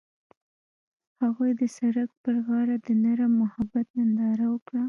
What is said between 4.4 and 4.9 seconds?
وکړه.